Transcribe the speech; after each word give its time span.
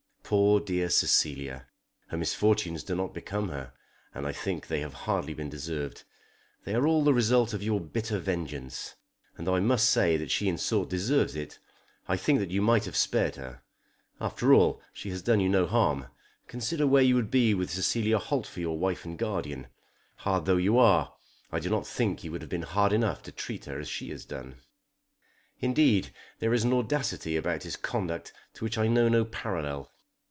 Poor 0.33 0.61
dear 0.61 0.89
Cecilia! 0.89 1.67
her 2.07 2.15
misfortunes 2.15 2.85
do 2.85 2.95
not 2.95 3.13
become 3.13 3.49
her, 3.49 3.73
and 4.15 4.25
I 4.25 4.31
think 4.31 4.65
they 4.67 4.79
have 4.79 4.93
hardly 4.93 5.33
been 5.33 5.49
deserved. 5.49 6.05
They 6.63 6.73
are 6.73 6.87
all 6.87 7.03
the 7.03 7.13
result 7.13 7.53
of 7.53 7.61
your 7.61 7.81
bitter 7.81 8.17
vengeance, 8.17 8.95
and 9.35 9.45
though 9.45 9.55
I 9.55 9.59
must 9.59 9.89
say 9.89 10.15
that 10.15 10.31
she 10.31 10.47
in 10.47 10.57
sort 10.57 10.87
deserves 10.87 11.35
it, 11.35 11.59
I 12.07 12.15
think 12.15 12.39
that 12.39 12.49
you 12.49 12.61
might 12.61 12.85
have 12.85 12.95
spared 12.95 13.35
her. 13.35 13.61
After 14.21 14.53
all 14.53 14.81
she 14.93 15.09
has 15.09 15.21
done 15.21 15.41
you 15.41 15.49
no 15.49 15.65
harm. 15.65 16.05
Consider 16.47 16.87
where 16.87 17.03
you 17.03 17.15
would 17.15 17.29
be 17.29 17.53
with 17.53 17.69
Cecilia 17.69 18.17
Holt 18.17 18.47
for 18.47 18.61
your 18.61 18.79
wife 18.79 19.03
and 19.03 19.17
guardian. 19.19 19.67
Hard 20.19 20.45
though 20.45 20.55
you 20.55 20.79
are, 20.79 21.13
I 21.51 21.59
do 21.59 21.69
not 21.69 21.85
think 21.85 22.23
you 22.23 22.31
would 22.31 22.41
have 22.41 22.49
been 22.49 22.61
hard 22.61 22.93
enough 22.93 23.21
to 23.23 23.33
treat 23.33 23.65
her 23.65 23.81
as 23.81 23.91
he 23.95 24.09
has 24.11 24.23
done. 24.23 24.61
Indeed 25.59 26.13
there 26.39 26.53
is 26.53 26.63
an 26.63 26.71
audacity 26.71 27.35
about 27.35 27.63
his 27.63 27.75
conduct 27.75 28.31
to 28.53 28.63
which 28.63 28.77
I 28.77 28.87
know 28.87 29.09
no 29.09 29.25
parallel. 29.25 29.91